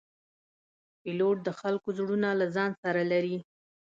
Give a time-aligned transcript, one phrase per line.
[1.01, 3.37] پیلوټ د خلکو زړونه له ځان سره لري.